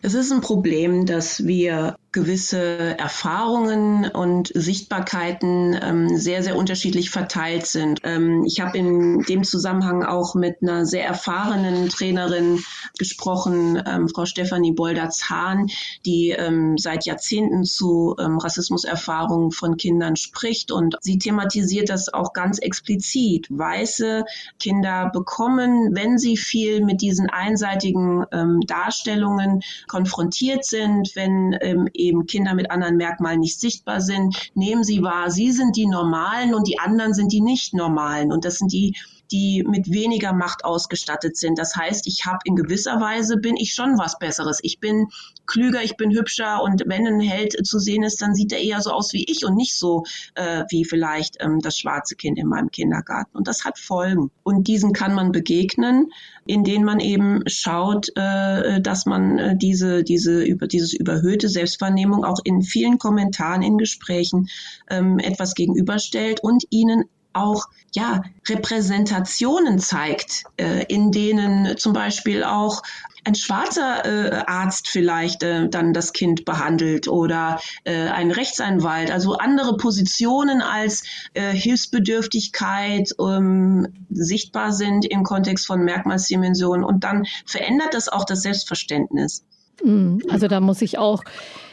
[0.00, 7.66] Es ist ein Problem, dass wir gewisse Erfahrungen und Sichtbarkeiten ähm, sehr, sehr unterschiedlich verteilt
[7.66, 8.00] sind.
[8.04, 12.60] Ähm, ich habe in dem Zusammenhang auch mit einer sehr erfahrenen Trainerin
[12.98, 15.66] gesprochen, ähm, Frau Stefanie Bolder-Zahn,
[16.06, 22.32] die ähm, seit Jahrzehnten zu ähm, Rassismuserfahrungen von Kindern spricht und sie thematisiert das auch
[22.32, 23.46] ganz explizit.
[23.50, 24.24] Weiße
[24.58, 31.52] Kinder bekommen, wenn sie viel mit diesen einseitigen ähm, Darstellungen konfrontiert sind, wenn
[31.92, 34.50] eben Kinder mit anderen Merkmalen nicht sichtbar sind.
[34.54, 38.32] Nehmen Sie wahr, Sie sind die Normalen und die anderen sind die Nicht-Normalen.
[38.32, 38.96] Und das sind die
[39.30, 41.58] die mit weniger Macht ausgestattet sind.
[41.58, 44.58] Das heißt, ich habe in gewisser Weise bin ich schon was Besseres.
[44.62, 45.08] Ich bin
[45.46, 48.80] klüger, ich bin hübscher und wenn ein Held zu sehen ist, dann sieht er eher
[48.82, 52.48] so aus wie ich und nicht so äh, wie vielleicht ähm, das schwarze Kind in
[52.48, 53.36] meinem Kindergarten.
[53.36, 54.30] Und das hat Folgen.
[54.42, 56.10] Und diesen kann man begegnen,
[56.46, 62.40] indem man eben schaut, äh, dass man äh, diese, diese über dieses überhöhte Selbstwahrnehmung auch
[62.44, 64.48] in vielen Kommentaren, in Gesprächen
[64.90, 67.04] ähm, etwas gegenüberstellt und ihnen
[67.36, 72.82] auch ja Repräsentationen zeigt, äh, in denen zum Beispiel auch
[73.26, 79.34] ein schwarzer äh, Arzt vielleicht äh, dann das Kind behandelt oder äh, ein Rechtsanwalt, also
[79.34, 81.02] andere Positionen als
[81.34, 88.42] äh, Hilfsbedürftigkeit ähm, sichtbar sind im Kontext von Merkmalsdimensionen und dann verändert das auch das
[88.42, 89.44] Selbstverständnis.
[89.82, 91.24] Mm, also da muss ich auch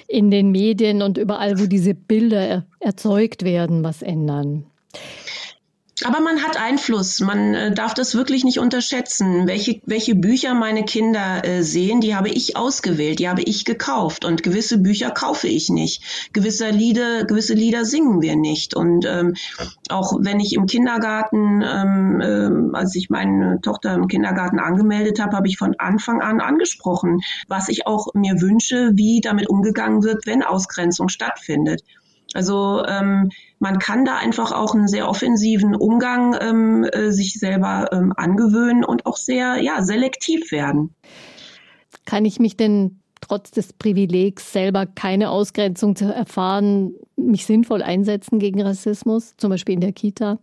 [0.07, 4.65] in den Medien und überall, wo diese Bilder erzeugt werden, was ändern.
[6.05, 7.19] Aber man hat Einfluss.
[7.19, 9.47] Man äh, darf das wirklich nicht unterschätzen.
[9.47, 14.25] Welche, welche Bücher meine Kinder äh, sehen, die habe ich ausgewählt, die habe ich gekauft.
[14.25, 16.29] Und gewisse Bücher kaufe ich nicht.
[16.33, 18.75] Gewisse Lieder, gewisse Lieder singen wir nicht.
[18.75, 19.35] Und ähm,
[19.89, 25.37] auch wenn ich im Kindergarten, ähm, äh, als ich meine Tochter im Kindergarten angemeldet habe,
[25.37, 30.25] habe ich von Anfang an angesprochen, was ich auch mir wünsche, wie damit umgegangen wird,
[30.25, 31.81] wenn Ausgrenzung stattfindet.
[32.33, 37.89] Also ähm, man kann da einfach auch einen sehr offensiven Umgang ähm, äh, sich selber
[37.91, 40.95] ähm, angewöhnen und auch sehr ja, selektiv werden.
[42.05, 48.39] Kann ich mich denn trotz des Privilegs selber keine Ausgrenzung zu erfahren, mich sinnvoll einsetzen
[48.39, 50.39] gegen Rassismus, zum Beispiel in der Kita?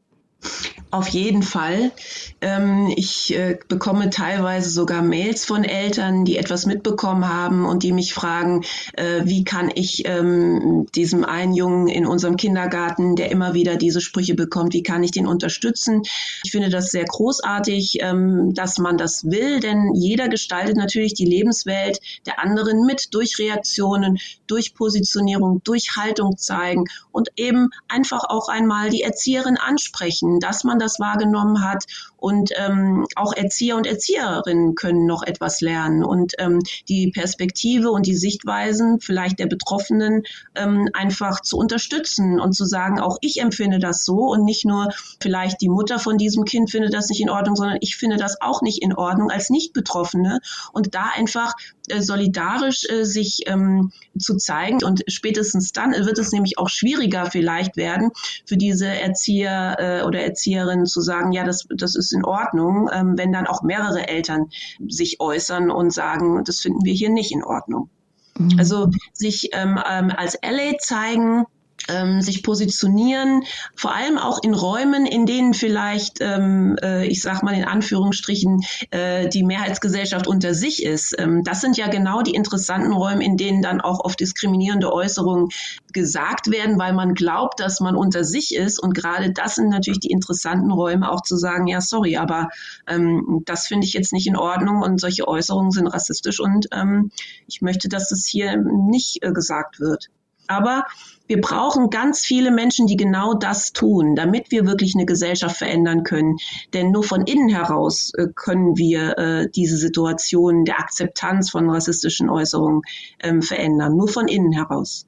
[0.92, 1.92] Auf jeden Fall.
[2.40, 7.92] Ähm, ich äh, bekomme teilweise sogar Mails von Eltern, die etwas mitbekommen haben und die
[7.92, 13.54] mich fragen, äh, wie kann ich ähm, diesem einen Jungen in unserem Kindergarten, der immer
[13.54, 16.02] wieder diese Sprüche bekommt, wie kann ich den unterstützen?
[16.42, 21.26] Ich finde das sehr großartig, ähm, dass man das will, denn jeder gestaltet natürlich die
[21.26, 28.48] Lebenswelt der anderen mit durch Reaktionen, durch Positionierung, durch Haltung zeigen und eben einfach auch
[28.48, 31.84] einmal die Erzieherin ansprechen, dass man das wahrgenommen hat.
[32.20, 38.06] Und ähm, auch Erzieher und Erzieherinnen können noch etwas lernen und ähm, die Perspektive und
[38.06, 40.22] die Sichtweisen vielleicht der Betroffenen
[40.54, 44.90] ähm, einfach zu unterstützen und zu sagen, auch ich empfinde das so und nicht nur
[45.20, 48.40] vielleicht die Mutter von diesem Kind findet das nicht in Ordnung, sondern ich finde das
[48.40, 50.40] auch nicht in Ordnung als Nicht-Betroffene
[50.72, 51.54] und da einfach
[51.88, 54.84] äh, solidarisch äh, sich ähm, zu zeigen.
[54.84, 58.10] Und spätestens dann wird es nämlich auch schwieriger vielleicht werden
[58.46, 63.16] für diese Erzieher äh, oder Erzieherinnen zu sagen, ja, das, das ist in Ordnung, ähm,
[63.16, 64.46] wenn dann auch mehrere Eltern
[64.88, 67.90] sich äußern und sagen, das finden wir hier nicht in Ordnung.
[68.38, 68.58] Mhm.
[68.58, 71.44] Also sich ähm, ähm als Ally zeigen,
[71.88, 73.42] ähm, sich positionieren,
[73.74, 78.62] vor allem auch in Räumen, in denen vielleicht, ähm, äh, ich sag mal in Anführungsstrichen,
[78.90, 81.14] äh, die Mehrheitsgesellschaft unter sich ist.
[81.18, 85.48] Ähm, das sind ja genau die interessanten Räume, in denen dann auch oft diskriminierende Äußerungen
[85.92, 88.78] gesagt werden, weil man glaubt, dass man unter sich ist.
[88.78, 92.48] Und gerade das sind natürlich die interessanten Räume, auch zu sagen, ja, sorry, aber
[92.86, 97.10] ähm, das finde ich jetzt nicht in Ordnung und solche Äußerungen sind rassistisch und ähm,
[97.46, 100.10] ich möchte, dass es hier nicht äh, gesagt wird.
[100.50, 100.84] Aber
[101.28, 106.02] wir brauchen ganz viele Menschen, die genau das tun, damit wir wirklich eine Gesellschaft verändern
[106.02, 106.38] können.
[106.74, 112.28] Denn nur von innen heraus äh, können wir äh, diese Situation der Akzeptanz von rassistischen
[112.28, 112.82] Äußerungen
[113.22, 113.96] ähm, verändern.
[113.96, 115.06] Nur von innen heraus.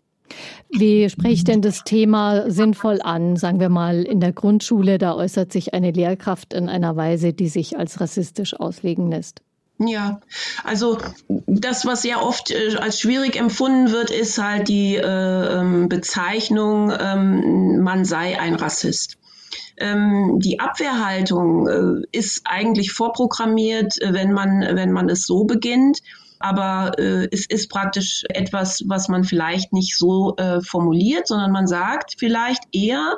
[0.70, 3.34] Wie spricht denn das Thema sinnvoll an?
[3.34, 7.48] Sagen wir mal in der Grundschule, da äußert sich eine Lehrkraft in einer Weise, die
[7.48, 9.42] sich als rassistisch auslegen lässt.
[9.86, 10.20] Ja,
[10.64, 10.98] also
[11.46, 16.92] das, was sehr oft äh, als schwierig empfunden wird, ist halt die äh, ähm, Bezeichnung,
[16.98, 19.16] ähm, man sei ein Rassist.
[19.78, 26.00] Ähm, die Abwehrhaltung äh, ist eigentlich vorprogrammiert, äh, wenn man, wenn man es so beginnt.
[26.38, 31.66] Aber äh, es ist praktisch etwas, was man vielleicht nicht so äh, formuliert, sondern man
[31.66, 33.16] sagt vielleicht eher,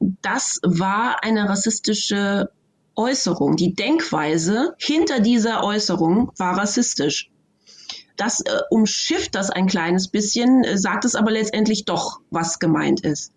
[0.00, 2.50] das war eine rassistische
[2.94, 7.30] Äußerung, die Denkweise hinter dieser Äußerung war rassistisch.
[8.16, 13.00] Das äh, umschifft das ein kleines bisschen, äh, sagt es aber letztendlich doch, was gemeint
[13.00, 13.32] ist.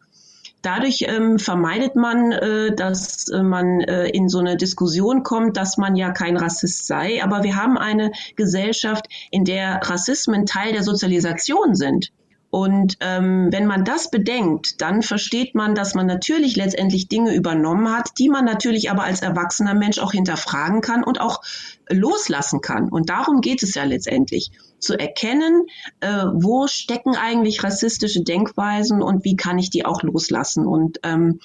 [0.62, 5.78] Dadurch ähm, vermeidet man, äh, dass äh, man äh, in so eine Diskussion kommt, dass
[5.78, 7.24] man ja kein Rassist sei.
[7.24, 12.12] Aber wir haben eine Gesellschaft, in der Rassismen Teil der Sozialisation sind.
[12.56, 17.92] Und ähm, wenn man das bedenkt, dann versteht man, dass man natürlich letztendlich Dinge übernommen
[17.92, 21.42] hat, die man natürlich aber als erwachsener Mensch auch hinterfragen kann und auch
[21.90, 22.88] loslassen kann.
[22.88, 25.66] Und darum geht es ja letztendlich, zu erkennen,
[26.00, 30.66] äh, wo stecken eigentlich rassistische Denkweisen und wie kann ich die auch loslassen.
[30.66, 31.42] Und ähm,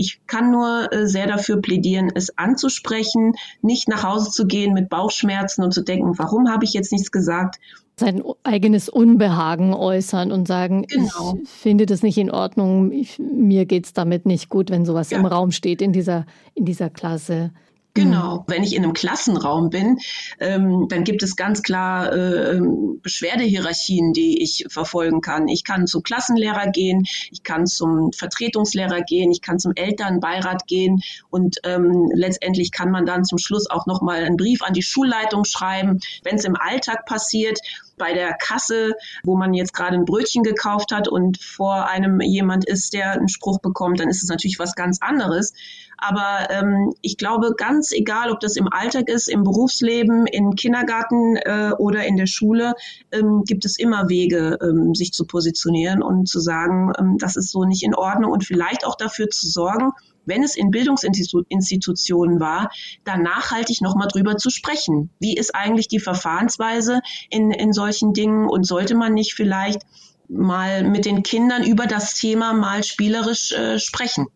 [0.00, 4.88] Ich kann nur äh, sehr dafür plädieren, es anzusprechen, nicht nach Hause zu gehen mit
[4.88, 7.56] Bauchschmerzen und zu denken, warum habe ich jetzt nichts gesagt?
[7.98, 11.36] Sein eigenes Unbehagen äußern und sagen, genau.
[11.42, 15.18] ich finde das nicht in Ordnung, ich, mir es damit nicht gut, wenn sowas ja.
[15.18, 17.50] im Raum steht in dieser, in dieser Klasse.
[17.98, 18.36] Genau.
[18.36, 18.44] Mhm.
[18.46, 19.98] Wenn ich in einem Klassenraum bin,
[20.40, 25.48] ähm, dann gibt es ganz klar äh, ähm, Beschwerdehierarchien, die ich verfolgen kann.
[25.48, 31.02] Ich kann zum Klassenlehrer gehen, ich kann zum Vertretungslehrer gehen, ich kann zum Elternbeirat gehen
[31.30, 34.82] und ähm, letztendlich kann man dann zum Schluss auch noch mal einen Brief an die
[34.82, 37.58] Schulleitung schreiben, wenn es im Alltag passiert
[37.98, 38.94] bei der Kasse,
[39.24, 43.28] wo man jetzt gerade ein Brötchen gekauft hat und vor einem jemand ist, der einen
[43.28, 45.52] Spruch bekommt, dann ist es natürlich was ganz anderes.
[45.98, 51.36] Aber ähm, ich glaube, ganz egal, ob das im Alltag ist, im Berufsleben, im Kindergarten
[51.36, 52.74] äh, oder in der Schule,
[53.10, 57.50] ähm, gibt es immer Wege, ähm, sich zu positionieren und zu sagen, ähm, das ist
[57.50, 59.90] so nicht in Ordnung und vielleicht auch dafür zu sorgen,
[60.28, 62.70] wenn es in Bildungsinstitutionen war,
[63.04, 65.10] da nachhaltig nochmal drüber zu sprechen.
[65.18, 67.00] Wie ist eigentlich die Verfahrensweise
[67.30, 69.82] in, in solchen Dingen und sollte man nicht vielleicht
[70.28, 74.26] mal mit den Kindern über das Thema mal spielerisch äh, sprechen.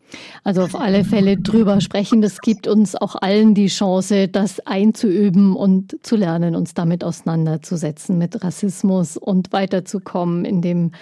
[0.42, 2.22] Also auf alle Fälle drüber sprechen.
[2.22, 8.18] Das gibt uns auch allen die Chance, das einzuüben und zu lernen, uns damit auseinanderzusetzen,
[8.18, 10.92] mit Rassismus und weiterzukommen in dem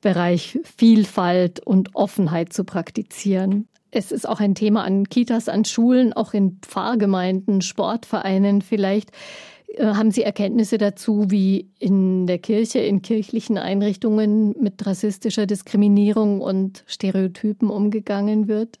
[0.00, 3.66] Bereich Vielfalt und Offenheit zu praktizieren.
[3.90, 9.10] Es ist auch ein Thema an Kitas, an Schulen, auch in Pfarrgemeinden, Sportvereinen vielleicht.
[9.68, 16.40] Äh, haben Sie Erkenntnisse dazu, wie in der Kirche, in kirchlichen Einrichtungen mit rassistischer Diskriminierung
[16.40, 18.78] und Stereotypen umgegangen wird?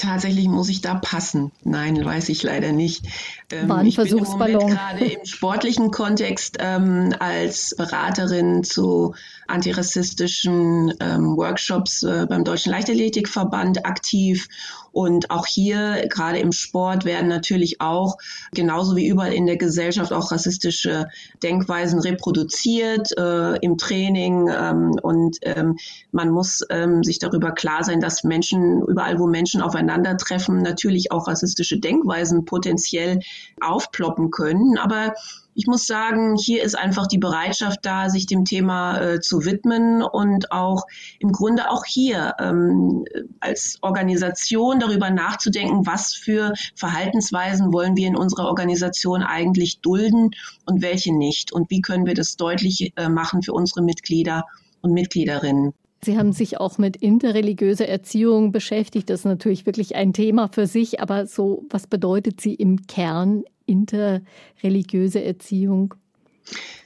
[0.00, 1.52] Tatsächlich muss ich da passen.
[1.62, 3.04] Nein, weiß ich leider nicht.
[3.52, 4.68] Ähm, War ein ich Versuchsballon.
[4.68, 9.14] bin gerade im sportlichen Kontext ähm, als Beraterin zu
[9.46, 14.48] antirassistischen ähm, Workshops äh, beim Deutschen Leichtathletikverband aktiv.
[14.92, 18.16] Und auch hier, gerade im Sport, werden natürlich auch,
[18.52, 21.08] genauso wie überall in der Gesellschaft, auch rassistische
[21.42, 24.48] Denkweisen reproduziert äh, im Training.
[24.48, 25.76] Ähm, und ähm,
[26.12, 31.28] man muss ähm, sich darüber klar sein, dass Menschen, überall wo Menschen aufeinandertreffen, natürlich auch
[31.28, 33.20] rassistische Denkweisen potenziell
[33.60, 34.78] aufploppen können.
[34.78, 35.14] Aber
[35.60, 40.02] ich muss sagen, hier ist einfach die Bereitschaft da, sich dem Thema äh, zu widmen
[40.02, 40.86] und auch
[41.18, 43.04] im Grunde auch hier ähm,
[43.40, 50.30] als Organisation darüber nachzudenken, was für Verhaltensweisen wollen wir in unserer Organisation eigentlich dulden
[50.64, 54.46] und welche nicht und wie können wir das deutlich äh, machen für unsere Mitglieder
[54.80, 55.74] und Mitgliederinnen.
[56.02, 59.10] Sie haben sich auch mit interreligiöser Erziehung beschäftigt.
[59.10, 63.44] Das ist natürlich wirklich ein Thema für sich, aber so, was bedeutet sie im Kern
[63.70, 65.94] interreligiöse Erziehung?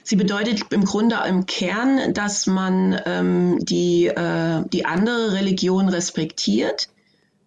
[0.03, 6.89] Sie bedeutet im Grunde im Kern, dass man ähm, die, äh, die andere Religion respektiert,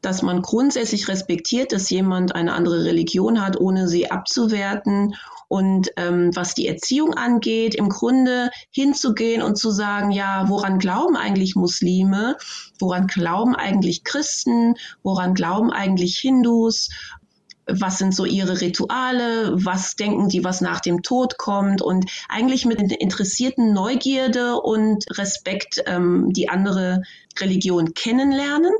[0.01, 5.15] dass man grundsätzlich respektiert, dass jemand eine andere Religion hat, ohne sie abzuwerten
[5.49, 11.17] und ähm, was die Erziehung angeht, im Grunde hinzugehen und zu sagen, ja, woran glauben
[11.17, 12.37] eigentlich Muslime?
[12.79, 14.75] Woran glauben eigentlich Christen?
[15.03, 16.91] Woran glauben eigentlich Hindus?
[17.69, 22.65] Was sind so ihre Rituale, was denken die, was nach dem Tod kommt und eigentlich
[22.65, 27.03] mit interessierten Neugierde und Respekt ähm, die andere
[27.39, 28.73] Religion kennenlernen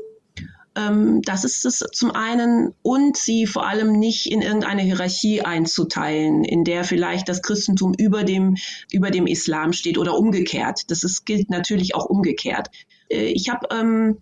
[0.75, 6.43] ähm, das ist es zum einen und sie vor allem nicht in irgendeine Hierarchie einzuteilen,
[6.43, 8.55] in der vielleicht das Christentum über dem,
[8.91, 10.89] über dem Islam steht oder umgekehrt.
[10.89, 12.69] Das ist, gilt natürlich auch umgekehrt.
[13.09, 14.19] Äh, ich habe ähm,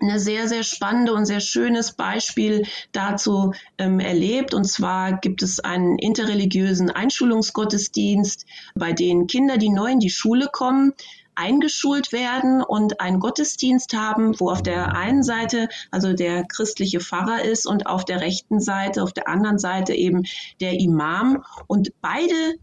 [0.00, 4.52] eine sehr, sehr spannende und sehr schönes Beispiel dazu ähm, erlebt.
[4.52, 10.48] Und zwar gibt es einen interreligiösen Einschulungsgottesdienst, bei dem Kinder, die neu in die Schule
[10.50, 10.92] kommen,
[11.36, 17.42] eingeschult werden und einen Gottesdienst haben, wo auf der einen Seite also der christliche Pfarrer
[17.42, 20.24] ist und auf der rechten Seite, auf der anderen Seite eben
[20.60, 22.54] der Imam und beide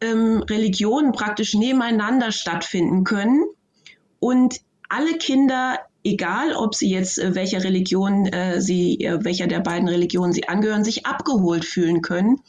[0.00, 3.44] ähm, Religionen praktisch nebeneinander stattfinden können
[4.20, 9.60] und alle Kinder egal ob sie jetzt äh, welcher Religion äh, sie, äh, welcher der
[9.60, 12.40] beiden Religionen sie angehören, sich abgeholt fühlen können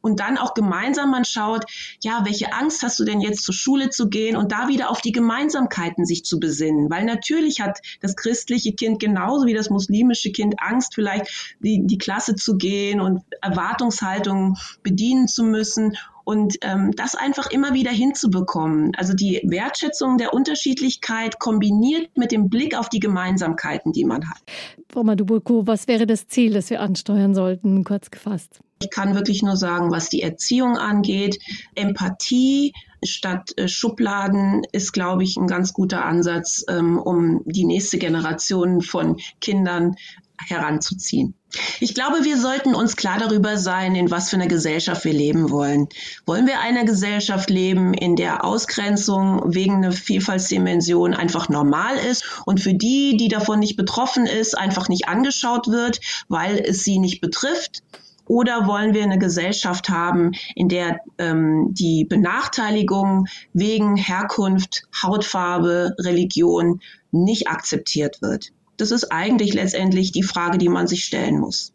[0.00, 1.64] und dann auch gemeinsam man schaut,
[2.02, 5.00] ja, welche Angst hast du denn jetzt zur Schule zu gehen und da wieder auf
[5.00, 10.32] die Gemeinsamkeiten sich zu besinnen, weil natürlich hat das christliche Kind genauso wie das muslimische
[10.32, 16.92] Kind Angst, vielleicht die, die Klasse zu gehen und Erwartungshaltungen bedienen zu müssen und ähm,
[16.96, 18.92] das einfach immer wieder hinzubekommen.
[18.96, 24.42] Also die Wertschätzung der Unterschiedlichkeit kombiniert mit dem Blick auf die Gemeinsamkeiten, die man hat.
[24.90, 28.60] Frau Madubuko, was wäre das Ziel, das wir ansteuern sollten, kurz gefasst?
[28.82, 31.38] Ich kann wirklich nur sagen, was die Erziehung angeht,
[31.74, 32.72] Empathie,
[33.02, 38.80] statt äh, Schubladen ist, glaube ich, ein ganz guter Ansatz, ähm, um die nächste Generation
[38.80, 39.94] von Kindern
[40.38, 41.34] heranzuziehen.
[41.80, 45.50] Ich glaube, wir sollten uns klar darüber sein, in was für einer Gesellschaft wir leben
[45.50, 45.88] wollen.
[46.26, 52.60] Wollen wir eine Gesellschaft leben, in der Ausgrenzung wegen einer Vielfaltsdimension einfach normal ist und
[52.60, 57.20] für die, die davon nicht betroffen ist, einfach nicht angeschaut wird, weil es sie nicht
[57.20, 57.82] betrifft?
[58.26, 66.80] Oder wollen wir eine Gesellschaft haben, in der ähm, die Benachteiligung wegen Herkunft, Hautfarbe, Religion
[67.10, 68.50] nicht akzeptiert wird?
[68.76, 71.72] Das ist eigentlich letztendlich die Frage, die man sich stellen muss.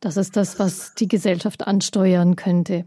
[0.00, 2.84] Das ist das, was die Gesellschaft ansteuern könnte.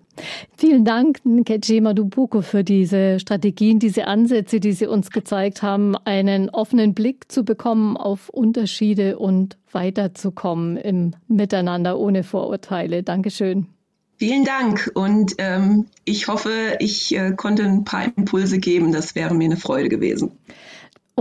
[0.55, 6.49] Vielen Dank, Nkejima Dubuko, für diese Strategien, diese Ansätze, die Sie uns gezeigt haben, einen
[6.49, 13.03] offenen Blick zu bekommen auf Unterschiede und weiterzukommen im Miteinander ohne Vorurteile.
[13.03, 13.67] Dankeschön.
[14.17, 18.91] Vielen Dank und ähm, ich hoffe, ich äh, konnte ein paar Impulse geben.
[18.91, 20.31] Das wäre mir eine Freude gewesen.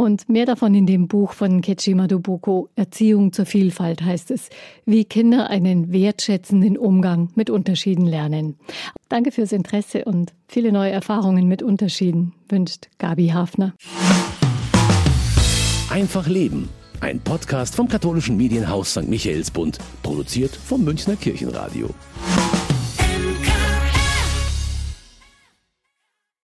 [0.00, 4.48] Und mehr davon in dem Buch von Kechima Dubuko, Erziehung zur Vielfalt heißt es,
[4.86, 8.56] wie Kinder einen wertschätzenden Umgang mit Unterschieden lernen.
[9.10, 13.74] Danke fürs Interesse und viele neue Erfahrungen mit Unterschieden wünscht Gabi Hafner.
[15.90, 16.70] Einfach Leben.
[17.00, 19.06] Ein Podcast vom katholischen Medienhaus St.
[19.06, 21.90] Michaelsbund, produziert vom Münchner Kirchenradio.